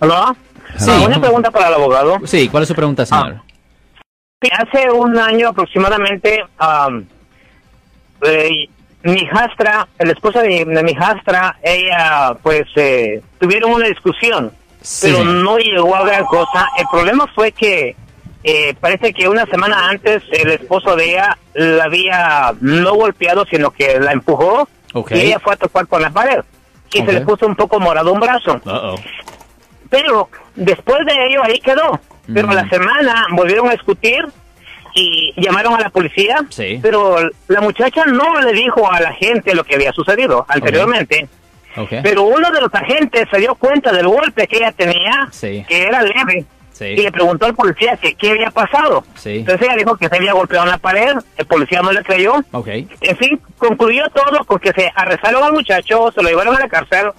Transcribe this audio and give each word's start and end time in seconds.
¿Aló? 0.00 0.36
Sí. 0.78 0.90
Ah, 0.90 1.04
una 1.06 1.20
pregunta 1.20 1.50
para 1.50 1.68
el 1.68 1.74
abogado. 1.74 2.18
Sí, 2.24 2.48
¿cuál 2.48 2.62
es 2.64 2.68
su 2.68 2.74
pregunta, 2.74 3.06
señor? 3.06 3.40
Sí, 4.42 4.50
Hace 4.52 4.90
un 4.90 5.18
año 5.18 5.48
aproximadamente, 5.48 6.44
am, 6.58 7.06
eh, 8.22 8.68
mi 9.02 9.20
hijastra, 9.20 9.88
el 9.98 10.10
esposo 10.10 10.40
de, 10.40 10.64
de 10.64 10.82
mi 10.82 10.92
hijastra, 10.92 11.56
ella, 11.62 12.34
pues, 12.42 12.64
eh, 12.76 13.22
tuvieron 13.38 13.72
una 13.72 13.86
discusión, 13.86 14.52
Sí. 14.82 15.08
pero 15.12 15.24
no 15.24 15.58
llegó 15.58 15.94
a 15.96 16.04
gran 16.04 16.24
cosa. 16.26 16.68
El 16.76 16.86
problema 16.90 17.26
fue 17.34 17.52
que 17.52 17.96
eh, 18.44 18.74
parece 18.80 19.12
que 19.12 19.28
una 19.28 19.44
semana 19.46 19.88
antes 19.88 20.22
el 20.30 20.50
esposo 20.50 20.94
de 20.94 21.10
ella 21.12 21.36
la 21.54 21.84
había 21.84 22.54
no 22.60 22.94
golpeado, 22.94 23.44
sino 23.50 23.70
que 23.72 23.98
la 23.98 24.12
empujó 24.12 24.68
y 25.10 25.18
ella 25.18 25.40
fue 25.40 25.54
a 25.54 25.56
tocar 25.56 25.86
con 25.88 26.02
la 26.02 26.10
pared. 26.10 26.40
Y 26.92 26.98
se 27.04 27.12
le 27.12 27.20
puso 27.22 27.46
un 27.46 27.56
poco 27.56 27.80
morado 27.80 28.12
un 28.12 28.20
brazo. 28.20 28.60
Uh-oh. 28.64 28.94
Pero 29.90 30.28
después 30.54 31.04
de 31.06 31.26
ello 31.26 31.42
ahí 31.44 31.58
quedó. 31.60 32.00
Pero 32.32 32.48
Mm. 32.48 32.52
la 32.52 32.68
semana 32.68 33.26
volvieron 33.32 33.68
a 33.68 33.72
discutir 33.72 34.24
y 34.94 35.32
llamaron 35.36 35.74
a 35.74 35.80
la 35.80 35.90
policía. 35.90 36.36
Sí. 36.48 36.78
Pero 36.82 37.18
la 37.48 37.60
muchacha 37.60 38.04
no 38.06 38.40
le 38.40 38.52
dijo 38.52 38.90
a 38.90 39.00
la 39.00 39.12
gente 39.12 39.54
lo 39.54 39.64
que 39.64 39.74
había 39.74 39.92
sucedido 39.92 40.44
anteriormente. 40.48 41.28
Ok. 41.76 41.92
Pero 42.02 42.22
uno 42.22 42.50
de 42.50 42.60
los 42.62 42.74
agentes 42.74 43.28
se 43.30 43.38
dio 43.38 43.54
cuenta 43.54 43.92
del 43.92 44.08
golpe 44.08 44.46
que 44.48 44.56
ella 44.56 44.72
tenía, 44.72 45.28
Sí. 45.30 45.64
que 45.68 45.82
era 45.84 46.02
leve. 46.02 46.46
Sí. 46.72 46.84
Y 46.86 46.96
le 47.02 47.12
preguntó 47.12 47.46
al 47.46 47.54
policía 47.54 47.96
que 47.96 48.14
qué 48.14 48.30
había 48.32 48.50
pasado. 48.50 49.04
Sí. 49.14 49.36
Entonces 49.38 49.66
ella 49.66 49.76
dijo 49.76 49.96
que 49.96 50.08
se 50.08 50.16
había 50.16 50.32
golpeado 50.34 50.64
en 50.64 50.70
la 50.72 50.78
pared. 50.78 51.14
El 51.36 51.46
policía 51.46 51.80
no 51.80 51.92
le 51.92 52.02
creyó. 52.02 52.34
Ok. 52.52 52.68
En 53.00 53.16
fin, 53.16 53.40
concluyó 53.58 54.04
todo 54.10 54.44
porque 54.46 54.72
se 54.72 54.90
arrestaron 54.94 55.42
al 55.44 55.52
muchacho, 55.52 56.10
se 56.12 56.22
lo 56.22 56.28
llevaron 56.28 56.56
a 56.56 56.60
la 56.60 56.68
cárcel 56.68 57.12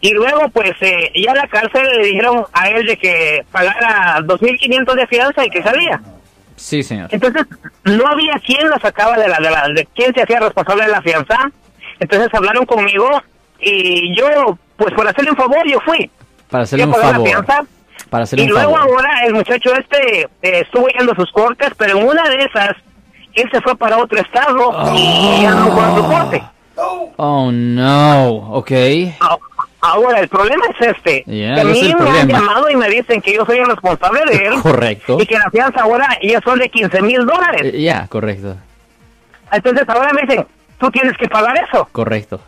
y 0.00 0.12
luego 0.12 0.48
pues 0.50 0.72
eh, 0.80 1.10
ya 1.14 1.32
en 1.32 1.36
la 1.38 1.48
cárcel 1.48 1.82
le 1.98 2.06
dijeron 2.06 2.44
a 2.52 2.68
él 2.70 2.86
de 2.86 2.96
que 2.96 3.44
pagara 3.50 4.18
2.500 4.20 4.94
de 4.94 5.06
fianza 5.06 5.44
y 5.44 5.50
que 5.50 5.62
salía. 5.62 6.00
Sí, 6.56 6.82
señor. 6.82 7.08
Entonces 7.12 7.44
no 7.84 8.06
había 8.06 8.34
quien 8.44 8.68
la 8.68 8.78
sacaba 8.80 9.16
de 9.16 9.28
la 9.28 9.38
de 9.38 9.50
la 9.50 9.68
de 9.74 9.86
quién 9.94 10.12
se 10.14 10.22
hacía 10.22 10.40
responsable 10.40 10.84
de 10.86 10.90
la 10.90 11.02
fianza. 11.02 11.50
Entonces 12.00 12.28
hablaron 12.32 12.64
conmigo 12.66 13.08
y 13.60 14.16
yo 14.16 14.58
pues 14.76 14.92
por 14.94 15.06
hacerle 15.08 15.30
un 15.32 15.36
favor 15.36 15.66
yo 15.68 15.80
fui. 15.80 16.10
Para 16.50 16.64
hacerle 16.64 16.86
un 16.86 16.94
favor. 16.94 17.18
la 17.18 17.24
fianza 17.24 17.64
Para 18.10 18.24
hacerle 18.24 18.44
y 18.44 18.48
un 18.48 18.52
luego 18.54 18.74
favor. 18.76 18.90
ahora 19.06 19.20
el 19.26 19.34
muchacho 19.34 19.74
este 19.74 20.22
eh, 20.22 20.28
estuvo 20.60 20.88
yendo 20.88 21.14
sus 21.14 21.30
cortes, 21.32 21.70
pero 21.76 21.98
en 21.98 22.06
una 22.08 22.22
de 22.28 22.36
esas 22.44 22.70
él 23.34 23.48
se 23.52 23.60
fue 23.60 23.76
para 23.76 23.98
otro 23.98 24.18
estado 24.20 24.72
y 24.96 25.42
ya 25.42 25.50
no 25.54 25.70
fue 25.72 25.84
a 25.84 25.94
su 25.94 26.04
corte. 26.06 26.42
Oh, 27.16 27.50
no. 27.52 28.28
Ok. 28.52 28.70
Ah, 29.80 29.92
Ahora, 29.92 30.20
el 30.20 30.28
problema 30.28 30.64
es 30.78 30.88
este. 30.88 31.22
Que 31.24 31.50
a 31.60 31.64
mí 31.64 31.78
es 31.80 31.86
el 31.86 31.96
me 31.96 32.10
han 32.20 32.28
llamado 32.28 32.68
y 32.70 32.76
me 32.76 32.88
dicen 32.90 33.20
que 33.20 33.34
yo 33.34 33.44
soy 33.46 33.58
el 33.58 33.66
responsable 33.66 34.20
de 34.26 34.46
él. 34.46 34.54
Correcto. 34.62 35.18
Y 35.20 35.26
que 35.26 35.38
la 35.38 35.50
fianza 35.50 35.82
ahora 35.82 36.08
ya 36.22 36.40
son 36.40 36.58
de 36.58 36.68
15 36.68 37.00
mil 37.02 37.24
dólares. 37.24 37.62
Eh, 37.74 37.80
Ya, 37.82 38.06
correcto. 38.08 38.56
Entonces 39.52 39.88
ahora 39.88 40.12
me 40.12 40.22
dicen, 40.22 40.46
tú 40.78 40.90
tienes 40.90 41.16
que 41.16 41.28
pagar 41.28 41.56
eso. 41.68 41.88
Correcto. 41.92 42.40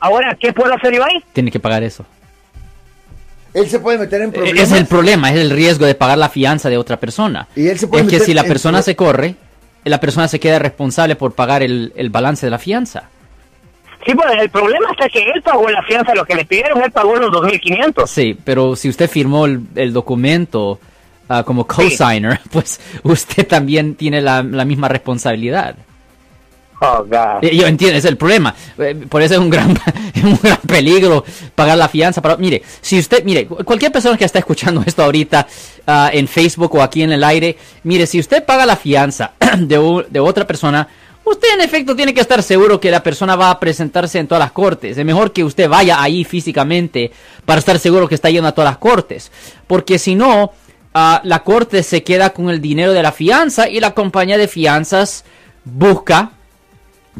Ahora, 0.00 0.36
¿qué 0.38 0.52
puedo 0.52 0.74
hacer 0.74 0.94
yo 0.94 1.04
ahí? 1.04 1.22
Tiene 1.32 1.50
que 1.50 1.60
pagar 1.60 1.82
eso. 1.82 2.04
Él 3.52 3.68
se 3.68 3.78
puede 3.78 3.98
meter 3.98 4.20
en 4.22 4.30
Eh, 4.30 4.32
problemas. 4.32 4.62
Es 4.62 4.72
el 4.72 4.86
problema, 4.86 5.30
es 5.30 5.36
el 5.38 5.50
riesgo 5.50 5.86
de 5.86 5.94
pagar 5.94 6.18
la 6.18 6.28
fianza 6.28 6.68
de 6.68 6.76
otra 6.76 6.98
persona. 6.98 7.46
Y 7.54 7.68
él 7.68 7.78
se 7.78 7.86
puede 7.86 8.02
es 8.04 8.10
que 8.10 8.20
si 8.20 8.34
la 8.34 8.42
persona 8.44 8.82
se 8.82 8.96
corre, 8.96 9.36
la 9.84 10.00
persona 10.00 10.26
se 10.26 10.40
queda 10.40 10.58
responsable 10.58 11.14
por 11.16 11.32
pagar 11.34 11.62
el, 11.62 11.92
el 11.96 12.10
balance 12.10 12.44
de 12.46 12.50
la 12.50 12.58
fianza. 12.58 13.04
Sí, 14.06 14.14
pues 14.14 14.26
el 14.38 14.50
problema 14.50 14.90
está 14.90 15.08
que 15.08 15.22
él 15.30 15.40
pagó 15.42 15.68
la 15.70 15.82
fianza, 15.82 16.14
lo 16.14 16.24
que 16.24 16.34
le 16.34 16.44
pidieron, 16.44 16.82
él 16.82 16.90
pagó 16.90 17.16
los 17.16 17.30
2.500. 17.32 18.06
Sí, 18.06 18.36
pero 18.44 18.76
si 18.76 18.88
usted 18.88 19.08
firmó 19.08 19.46
el, 19.46 19.60
el 19.76 19.92
documento 19.92 20.78
ah, 21.28 21.42
como 21.42 21.66
cosigner, 21.66 22.40
pues 22.52 22.80
usted 23.02 23.46
también 23.46 23.94
tiene 23.94 24.20
la, 24.20 24.42
la 24.42 24.64
misma 24.64 24.88
responsabilidad. 24.88 25.76
Oh, 26.80 27.02
God. 27.04 27.40
Yo 27.50 27.66
entiendo, 27.66 27.96
es 27.96 28.04
el 28.04 28.16
problema. 28.18 28.54
Eh, 28.76 28.94
Por 29.08 29.22
eso 29.22 29.34
es 29.34 29.40
un 29.40 29.48
gran, 29.48 29.70
es 30.14 30.22
un 30.22 30.38
gran 30.42 30.58
peligro 30.66 31.24
pagar 31.54 31.78
la 31.78 31.88
fianza. 31.88 32.20
Para, 32.20 32.36
mire, 32.36 32.62
si 32.82 32.98
usted, 32.98 33.24
mire, 33.24 33.46
cu- 33.46 33.64
cualquier 33.64 33.90
persona 33.92 34.18
que 34.18 34.24
está 34.26 34.40
escuchando 34.40 34.82
esto 34.84 35.02
ahorita 35.02 35.46
ah, 35.86 36.10
en 36.12 36.28
Facebook 36.28 36.74
o 36.74 36.82
aquí 36.82 37.02
en 37.02 37.12
el 37.12 37.24
aire, 37.24 37.56
mire, 37.84 38.06
si 38.06 38.18
usted 38.20 38.44
paga 38.44 38.66
la 38.66 38.76
fianza 38.76 39.32
de 39.58 40.20
otra 40.20 40.46
persona, 40.46 40.86
usted 41.24 41.48
en 41.54 41.60
efecto 41.60 41.96
tiene 41.96 42.14
que 42.14 42.20
estar 42.20 42.42
seguro 42.42 42.80
que 42.80 42.90
la 42.90 43.02
persona 43.02 43.36
va 43.36 43.50
a 43.50 43.60
presentarse 43.60 44.18
en 44.18 44.26
todas 44.26 44.40
las 44.42 44.52
cortes. 44.52 44.96
Es 44.96 45.04
mejor 45.04 45.32
que 45.32 45.44
usted 45.44 45.68
vaya 45.68 46.02
ahí 46.02 46.24
físicamente 46.24 47.10
para 47.44 47.58
estar 47.58 47.78
seguro 47.78 48.08
que 48.08 48.14
está 48.14 48.30
yendo 48.30 48.48
a 48.48 48.52
todas 48.52 48.70
las 48.70 48.78
cortes. 48.78 49.30
Porque 49.66 49.98
si 49.98 50.14
no, 50.14 50.52
ah, 50.92 51.20
la 51.24 51.42
corte 51.42 51.82
se 51.82 52.02
queda 52.02 52.30
con 52.30 52.50
el 52.50 52.60
dinero 52.60 52.92
de 52.92 53.02
la 53.02 53.12
fianza 53.12 53.68
y 53.68 53.80
la 53.80 53.92
compañía 53.92 54.38
de 54.38 54.48
fianzas 54.48 55.24
busca 55.64 56.32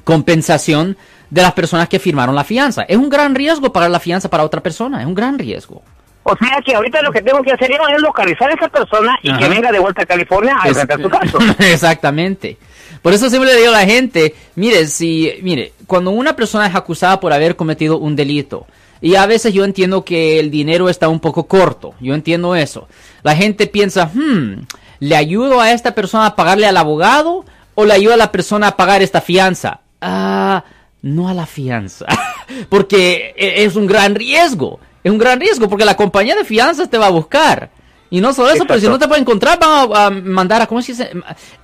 compensación 0.04 0.96
de 1.30 1.42
las 1.42 1.52
personas 1.52 1.88
que 1.88 1.98
firmaron 1.98 2.34
la 2.34 2.44
fianza. 2.44 2.82
Es 2.82 2.96
un 2.96 3.08
gran 3.08 3.34
riesgo 3.34 3.72
pagar 3.72 3.90
la 3.90 4.00
fianza 4.00 4.28
para 4.28 4.44
otra 4.44 4.62
persona, 4.62 5.00
es 5.00 5.06
un 5.06 5.14
gran 5.14 5.38
riesgo. 5.38 5.82
O 6.24 6.34
sea 6.36 6.58
que 6.64 6.74
ahorita 6.74 7.02
lo 7.02 7.12
que 7.12 7.22
tengo 7.22 7.42
que 7.42 7.52
hacer 7.52 7.70
yo 7.70 7.76
es 7.94 8.00
localizar 8.00 8.50
a 8.50 8.54
esa 8.54 8.68
persona 8.68 9.16
y 9.22 9.30
Ajá. 9.30 9.38
que 9.38 9.48
venga 9.48 9.70
de 9.70 9.78
vuelta 9.78 10.02
a 10.02 10.06
California 10.06 10.56
a 10.60 10.68
enfrentar 10.68 11.00
su 11.00 11.08
caso. 11.08 11.38
Exactamente. 11.58 12.56
Por 13.02 13.12
eso 13.12 13.28
siempre 13.28 13.52
le 13.52 13.58
digo 13.58 13.68
a 13.68 13.80
la 13.80 13.86
gente, 13.86 14.34
mire, 14.54 14.86
si, 14.86 15.34
mire, 15.42 15.74
cuando 15.86 16.10
una 16.10 16.34
persona 16.34 16.66
es 16.66 16.74
acusada 16.74 17.20
por 17.20 17.32
haber 17.34 17.56
cometido 17.56 17.98
un 17.98 18.16
delito, 18.16 18.66
y 19.02 19.16
a 19.16 19.26
veces 19.26 19.52
yo 19.52 19.64
entiendo 19.64 20.02
que 20.02 20.40
el 20.40 20.50
dinero 20.50 20.88
está 20.88 21.08
un 21.10 21.20
poco 21.20 21.46
corto, 21.46 21.94
yo 22.00 22.14
entiendo 22.14 22.56
eso. 22.56 22.88
La 23.22 23.36
gente 23.36 23.66
piensa, 23.66 24.10
hmm, 24.14 24.66
¿le 25.00 25.16
ayudo 25.16 25.60
a 25.60 25.72
esta 25.72 25.94
persona 25.94 26.24
a 26.24 26.36
pagarle 26.36 26.66
al 26.66 26.78
abogado 26.78 27.44
o 27.74 27.84
le 27.84 27.92
ayudo 27.92 28.14
a 28.14 28.16
la 28.16 28.32
persona 28.32 28.68
a 28.68 28.76
pagar 28.78 29.02
esta 29.02 29.20
fianza? 29.20 29.80
Ah, 30.00 30.64
no 31.02 31.28
a 31.28 31.34
la 31.34 31.44
fianza, 31.44 32.06
porque 32.70 33.34
e- 33.36 33.64
es 33.64 33.76
un 33.76 33.86
gran 33.86 34.14
riesgo, 34.14 34.80
es 35.04 35.12
un 35.12 35.18
gran 35.18 35.38
riesgo, 35.38 35.68
porque 35.68 35.84
la 35.84 35.96
compañía 35.96 36.34
de 36.34 36.44
fianzas 36.44 36.90
te 36.90 36.98
va 36.98 37.06
a 37.06 37.10
buscar. 37.10 37.70
Y 38.10 38.20
no 38.20 38.32
solo 38.32 38.50
eso, 38.50 38.64
pero 38.64 38.78
si 38.78 38.86
no 38.86 38.96
te 38.96 39.08
puede 39.08 39.22
encontrar, 39.22 39.58
van 39.58 39.90
a, 39.92 40.06
a 40.06 40.10
mandar 40.10 40.62
a, 40.62 40.66
¿cómo 40.68 40.80
se 40.80 40.92
dice? 40.92 41.10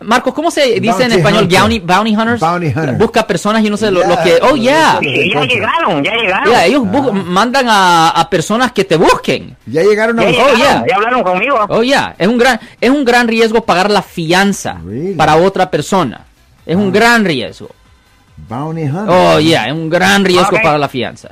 Marcos, 0.00 0.34
¿cómo 0.34 0.50
se 0.50 0.80
dice 0.80 1.04
en 1.04 1.12
español? 1.12 1.42
hunter. 1.44 1.60
Bounty, 1.60 1.78
bounty 1.78 2.16
hunters. 2.16 2.40
Bounty 2.40 2.66
hunter. 2.66 2.94
Busca 2.96 3.24
personas 3.24 3.62
y 3.64 3.70
no 3.70 3.76
sé 3.76 3.88
lo, 3.92 4.04
lo 4.04 4.20
que, 4.20 4.36
oh, 4.42 4.56
yeah. 4.56 4.98
Sí, 5.00 5.30
ya 5.32 5.44
llegaron, 5.44 6.02
ya 6.02 6.12
llegaron. 6.12 6.48
Yeah, 6.52 6.66
ellos 6.66 6.82
bu- 6.82 7.12
mandan 7.12 7.66
a, 7.68 8.08
a 8.10 8.28
personas 8.28 8.72
que 8.72 8.82
te 8.84 8.96
busquen. 8.96 9.56
Ya 9.66 9.82
llegaron 9.82 10.18
a 10.18 10.24
Ya 10.24 10.28
Oh, 10.28 10.32
llegaron, 10.32 10.56
yeah. 10.58 10.84
ya 10.88 10.96
hablaron 10.96 11.22
conmigo. 11.22 11.56
Oh, 11.68 11.82
yeah. 11.84 12.16
Es 12.18 12.26
un 12.26 12.36
gran, 12.38 12.58
es 12.80 12.90
un 12.90 13.04
gran 13.04 13.28
riesgo 13.28 13.64
pagar 13.64 13.88
la 13.88 14.02
fianza 14.02 14.80
Really? 14.84 15.14
para 15.14 15.36
otra 15.36 15.70
persona. 15.70 16.24
Es 16.66 16.74
un 16.74 16.90
gran 16.90 17.24
riesgo. 17.24 17.70
Bounty 18.48 18.82
Hunter. 18.84 19.04
Oh, 19.08 19.38
yeah, 19.38 19.66
es 19.68 19.72
un 19.72 19.88
gran 19.88 20.24
riesgo 20.24 20.56
pagar 20.60 20.80
la 20.80 20.88
fianza. 20.88 21.28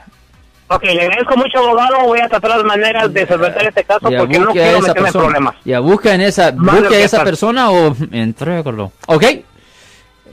Ok, 0.70 0.84
le 0.84 1.02
agradezco 1.02 1.36
mucho, 1.36 1.58
abogado. 1.58 2.04
Voy 2.04 2.20
a 2.20 2.28
tratar 2.28 2.50
las 2.50 2.64
maneras 2.64 3.12
de 3.12 3.26
solventar 3.26 3.66
este 3.66 3.84
caso 3.84 4.10
Ya, 4.10 4.18
porque 4.18 4.38
no 4.38 4.52
quiero 4.52 4.80
meterme 4.80 5.08
en 5.08 5.12
problemas. 5.12 5.54
Ya, 5.64 5.80
busca 5.80 6.14
en 6.14 6.20
esa, 6.20 6.50
busque 6.50 6.96
a 6.96 7.04
esa 7.04 7.24
persona 7.24 7.70
o 7.70 7.96
entrégalo. 8.12 8.92
¿Ok? 9.06 9.24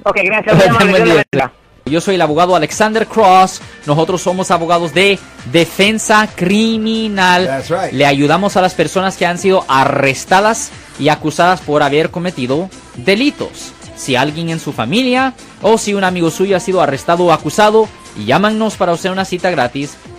Ok, 0.03 0.17
gracias. 0.23 0.85
muy. 0.85 0.99
Yo 1.87 2.01
soy 2.01 2.15
el 2.15 2.21
abogado 2.21 2.55
Alexander 2.55 3.05
Cross. 3.05 3.61
Nosotros 3.85 4.21
somos 4.21 4.49
abogados 4.51 4.93
de 4.93 5.19
defensa 5.51 6.27
criminal. 6.35 7.45
That's 7.45 7.69
right. 7.69 7.93
Le 7.93 8.05
ayudamos 8.05 8.57
a 8.57 8.61
las 8.61 8.73
personas 8.73 9.17
que 9.17 9.25
han 9.25 9.37
sido 9.37 9.63
arrestadas 9.67 10.71
y 10.99 11.09
acusadas 11.09 11.61
por 11.61 11.83
haber 11.83 12.09
cometido 12.09 12.69
delitos. 12.95 13.71
Si 13.95 14.15
alguien 14.15 14.49
en 14.49 14.59
su 14.59 14.73
familia 14.73 15.33
o 15.61 15.77
si 15.77 15.93
un 15.93 16.03
amigo 16.03 16.31
suyo 16.31 16.57
ha 16.57 16.59
sido 16.59 16.81
arrestado 16.81 17.25
o 17.25 17.31
acusado, 17.31 17.87
llámanos 18.17 18.75
para 18.77 18.91
hacer 18.91 19.11
una 19.11 19.23
cita 19.23 19.51
gratis. 19.51 19.95